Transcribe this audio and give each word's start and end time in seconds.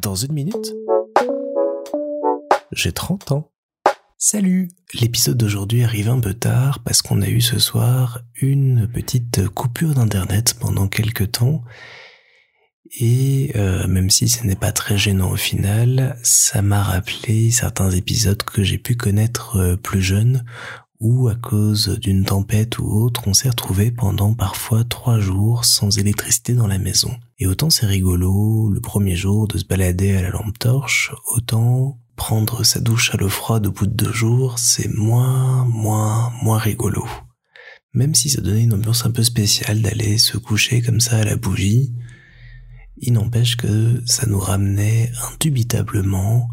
Dans 0.00 0.14
une 0.14 0.32
minute, 0.32 0.74
j'ai 2.72 2.92
30 2.92 3.32
ans. 3.32 3.50
Salut 4.16 4.70
L'épisode 4.94 5.36
d'aujourd'hui 5.36 5.84
arrive 5.84 6.08
un 6.08 6.20
peu 6.20 6.34
tard 6.34 6.80
parce 6.84 7.02
qu'on 7.02 7.22
a 7.22 7.28
eu 7.28 7.40
ce 7.40 7.58
soir 7.58 8.20
une 8.40 8.88
petite 8.88 9.48
coupure 9.48 9.94
d'internet 9.94 10.54
pendant 10.60 10.88
quelques 10.88 11.32
temps 11.32 11.62
et 12.98 13.52
euh, 13.56 13.86
même 13.86 14.10
si 14.10 14.28
ce 14.28 14.44
n'est 14.44 14.56
pas 14.56 14.72
très 14.72 14.96
gênant 14.96 15.30
au 15.30 15.36
final, 15.36 16.18
ça 16.22 16.62
m'a 16.62 16.82
rappelé 16.82 17.50
certains 17.50 17.90
épisodes 17.90 18.42
que 18.42 18.62
j'ai 18.62 18.78
pu 18.78 18.96
connaître 18.96 19.56
euh, 19.56 19.76
plus 19.76 20.00
jeune 20.00 20.44
où 21.00 21.28
à 21.28 21.34
cause 21.34 21.98
d'une 22.00 22.24
tempête 22.24 22.78
ou 22.78 22.86
autre, 22.86 23.22
on 23.26 23.34
s'est 23.34 23.48
retrouvé 23.48 23.90
pendant 23.90 24.34
parfois 24.34 24.84
trois 24.84 25.20
jours 25.20 25.64
sans 25.64 25.98
électricité 25.98 26.54
dans 26.54 26.66
la 26.66 26.78
maison. 26.78 27.10
Et 27.38 27.46
autant 27.46 27.70
c'est 27.70 27.86
rigolo 27.86 28.70
le 28.70 28.80
premier 28.80 29.14
jour 29.14 29.46
de 29.46 29.58
se 29.58 29.64
balader 29.64 30.16
à 30.16 30.22
la 30.22 30.30
lampe 30.30 30.58
torche, 30.58 31.12
autant 31.34 31.98
prendre 32.16 32.64
sa 32.64 32.80
douche 32.80 33.14
à 33.14 33.16
l'eau 33.16 33.28
froide 33.28 33.66
au 33.68 33.72
bout 33.72 33.86
de 33.86 33.94
deux 33.94 34.12
jours, 34.12 34.58
c'est 34.58 34.88
moins, 34.88 35.64
moins, 35.66 36.32
moins 36.42 36.58
rigolo. 36.58 37.06
Même 37.94 38.14
si 38.14 38.28
ça 38.28 38.40
donnait 38.40 38.64
une 38.64 38.74
ambiance 38.74 39.06
un 39.06 39.12
peu 39.12 39.22
spéciale 39.22 39.80
d'aller 39.80 40.18
se 40.18 40.36
coucher 40.36 40.82
comme 40.82 41.00
ça 41.00 41.18
à 41.18 41.24
la 41.24 41.36
bougie, 41.36 41.94
il 42.98 43.12
n'empêche 43.12 43.56
que 43.56 44.02
ça 44.04 44.26
nous 44.26 44.40
ramenait 44.40 45.12
indubitablement 45.32 46.50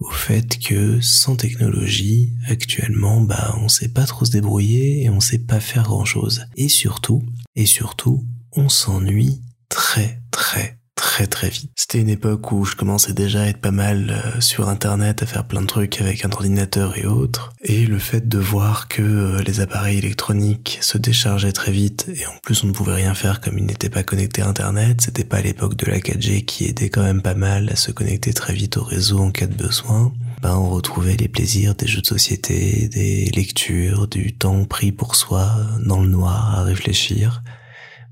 au 0.00 0.10
fait 0.10 0.58
que 0.58 1.00
sans 1.00 1.36
technologie, 1.36 2.32
actuellement, 2.48 3.20
bah, 3.20 3.54
on 3.60 3.68
sait 3.68 3.88
pas 3.88 4.06
trop 4.06 4.24
se 4.24 4.30
débrouiller 4.30 5.04
et 5.04 5.10
on 5.10 5.20
sait 5.20 5.38
pas 5.38 5.60
faire 5.60 5.84
grand 5.84 6.04
chose. 6.04 6.46
Et 6.56 6.68
surtout, 6.68 7.22
et 7.54 7.66
surtout, 7.66 8.26
on 8.52 8.68
s'ennuie 8.68 9.42
très, 9.68 10.22
très, 10.30 10.79
très 11.20 11.26
très 11.26 11.48
vite. 11.50 11.70
C'était 11.76 12.00
une 12.00 12.08
époque 12.08 12.50
où 12.50 12.64
je 12.64 12.76
commençais 12.76 13.12
déjà 13.12 13.42
à 13.42 13.46
être 13.46 13.60
pas 13.60 13.72
mal 13.72 14.10
euh, 14.10 14.40
sur 14.40 14.70
internet, 14.70 15.22
à 15.22 15.26
faire 15.26 15.44
plein 15.44 15.60
de 15.60 15.66
trucs 15.66 16.00
avec 16.00 16.24
un 16.24 16.30
ordinateur 16.30 16.96
et 16.96 17.04
autres, 17.04 17.52
et 17.62 17.84
le 17.84 17.98
fait 17.98 18.26
de 18.26 18.38
voir 18.38 18.88
que 18.88 19.02
euh, 19.02 19.42
les 19.42 19.60
appareils 19.60 19.98
électroniques 19.98 20.78
se 20.80 20.96
déchargeaient 20.96 21.52
très 21.52 21.72
vite, 21.72 22.06
et 22.14 22.26
en 22.26 22.38
plus 22.42 22.64
on 22.64 22.68
ne 22.68 22.72
pouvait 22.72 22.94
rien 22.94 23.14
faire 23.14 23.42
comme 23.42 23.58
ils 23.58 23.66
n'étaient 23.66 23.90
pas 23.90 24.02
connectés 24.02 24.40
à 24.40 24.48
internet, 24.48 25.02
c'était 25.02 25.24
pas 25.24 25.42
l'époque 25.42 25.76
de 25.76 25.90
la 25.90 25.98
4G 25.98 26.46
qui 26.46 26.64
aidait 26.64 26.88
quand 26.88 27.02
même 27.02 27.20
pas 27.20 27.34
mal 27.34 27.68
à 27.68 27.76
se 27.76 27.92
connecter 27.92 28.32
très 28.32 28.54
vite 28.54 28.78
au 28.78 28.82
réseau 28.82 29.18
en 29.18 29.30
cas 29.30 29.46
de 29.46 29.54
besoin, 29.54 30.14
ben 30.40 30.56
on 30.56 30.70
retrouvait 30.70 31.16
les 31.16 31.28
plaisirs 31.28 31.74
des 31.74 31.86
jeux 31.86 32.00
de 32.00 32.06
société, 32.06 32.88
des 32.88 33.26
lectures, 33.34 34.08
du 34.08 34.32
temps 34.32 34.64
pris 34.64 34.90
pour 34.90 35.16
soi 35.16 35.50
dans 35.84 36.00
le 36.00 36.08
noir 36.08 36.58
à 36.58 36.62
réfléchir, 36.62 37.42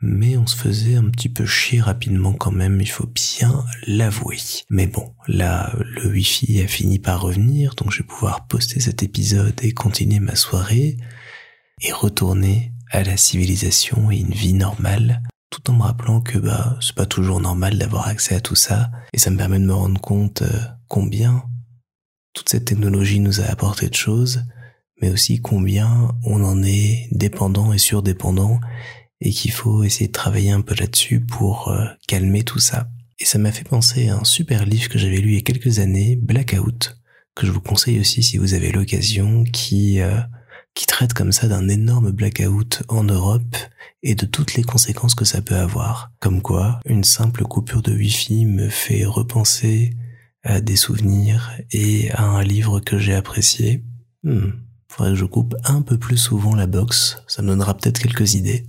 mais 0.00 0.36
on 0.36 0.46
se 0.46 0.56
faisait 0.56 0.96
un 0.96 1.10
petit 1.10 1.28
peu 1.28 1.44
chier 1.44 1.80
rapidement 1.80 2.32
quand 2.32 2.52
même, 2.52 2.80
il 2.80 2.88
faut 2.88 3.06
bien 3.06 3.64
l'avouer. 3.86 4.38
Mais 4.70 4.86
bon, 4.86 5.14
là, 5.28 5.72
le 5.78 6.08
wifi 6.08 6.60
a 6.62 6.66
fini 6.66 6.98
par 6.98 7.20
revenir, 7.20 7.74
donc 7.74 7.90
je 7.90 7.98
vais 7.98 8.06
pouvoir 8.06 8.46
poster 8.46 8.80
cet 8.80 9.02
épisode 9.02 9.58
et 9.62 9.72
continuer 9.72 10.20
ma 10.20 10.36
soirée, 10.36 10.96
et 11.82 11.92
retourner 11.92 12.72
à 12.90 13.02
la 13.02 13.16
civilisation 13.16 14.10
et 14.10 14.18
une 14.18 14.34
vie 14.34 14.54
normale, 14.54 15.22
tout 15.50 15.70
en 15.70 15.74
me 15.74 15.82
rappelant 15.82 16.20
que 16.20 16.38
bah 16.38 16.78
c'est 16.80 16.94
pas 16.94 17.06
toujours 17.06 17.40
normal 17.40 17.78
d'avoir 17.78 18.08
accès 18.08 18.34
à 18.34 18.40
tout 18.40 18.56
ça, 18.56 18.90
et 19.12 19.18
ça 19.18 19.30
me 19.30 19.36
permet 19.36 19.58
de 19.58 19.64
me 19.64 19.74
rendre 19.74 20.00
compte 20.00 20.42
euh, 20.42 20.60
combien 20.88 21.44
toute 22.32 22.48
cette 22.48 22.64
technologie 22.64 23.20
nous 23.20 23.40
a 23.40 23.44
apporté 23.44 23.88
de 23.88 23.94
choses, 23.94 24.44
mais 25.00 25.10
aussi 25.10 25.40
combien 25.40 26.14
on 26.24 26.44
en 26.44 26.62
est 26.62 27.08
dépendant 27.10 27.72
et 27.72 27.78
surdépendant, 27.78 28.60
et 29.20 29.30
qu'il 29.30 29.52
faut 29.52 29.84
essayer 29.84 30.08
de 30.08 30.12
travailler 30.12 30.50
un 30.50 30.60
peu 30.60 30.74
là-dessus 30.74 31.20
pour 31.20 31.68
euh, 31.68 31.84
calmer 32.06 32.42
tout 32.42 32.58
ça. 32.58 32.88
Et 33.18 33.24
ça 33.24 33.38
m'a 33.38 33.52
fait 33.52 33.68
penser 33.68 34.08
à 34.08 34.16
un 34.16 34.24
super 34.24 34.64
livre 34.64 34.88
que 34.88 34.98
j'avais 34.98 35.18
lu 35.18 35.30
il 35.30 35.34
y 35.34 35.38
a 35.38 35.42
quelques 35.42 35.78
années, 35.78 36.16
Blackout, 36.16 36.96
que 37.34 37.46
je 37.46 37.52
vous 37.52 37.60
conseille 37.60 38.00
aussi 38.00 38.22
si 38.22 38.38
vous 38.38 38.54
avez 38.54 38.72
l'occasion, 38.72 39.44
qui 39.44 40.00
euh, 40.00 40.20
qui 40.74 40.86
traite 40.86 41.14
comme 41.14 41.32
ça 41.32 41.48
d'un 41.48 41.68
énorme 41.68 42.10
blackout 42.10 42.82
en 42.88 43.04
Europe 43.04 43.56
et 44.02 44.14
de 44.14 44.26
toutes 44.26 44.54
les 44.54 44.62
conséquences 44.62 45.14
que 45.14 45.24
ça 45.24 45.42
peut 45.42 45.56
avoir. 45.56 46.12
Comme 46.20 46.42
quoi, 46.42 46.80
une 46.86 47.04
simple 47.04 47.44
coupure 47.44 47.82
de 47.82 47.92
wifi 47.92 48.46
me 48.46 48.68
fait 48.68 49.04
repenser 49.04 49.90
à 50.42 50.60
des 50.60 50.76
souvenirs 50.76 51.52
et 51.70 52.10
à 52.12 52.24
un 52.24 52.42
livre 52.42 52.80
que 52.80 52.98
j'ai 52.98 53.14
apprécié. 53.14 53.84
Hmm 54.22 54.50
je 55.12 55.24
coupe 55.24 55.54
un 55.64 55.82
peu 55.82 55.98
plus 55.98 56.16
souvent 56.16 56.54
la 56.54 56.66
boxe, 56.66 57.22
ça 57.26 57.42
me 57.42 57.48
donnera 57.48 57.74
peut-être 57.74 57.98
quelques 57.98 58.34
idées. 58.34 58.66